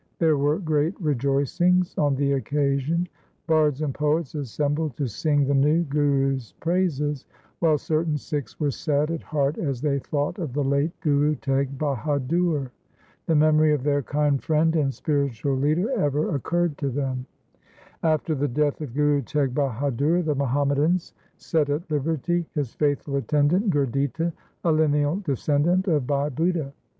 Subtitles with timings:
[0.17, 3.07] There were great rejoicings on the occasion.
[3.45, 7.27] Bards and poets assembled to sing the new Guru's praises
[7.59, 11.77] while certain Sikhs were sad at heart as they thought of the late Guru Teg
[11.77, 12.71] Bahadur.
[13.27, 17.27] The memory of their kind friend and spiritual leader ever occurred to them.
[18.01, 23.17] After the death of Guru Teg Bahadur the Muham madans set at liberty his faithful
[23.17, 24.33] attendant Gurditta,
[24.63, 26.73] a lineal descendant of Bhai Budha.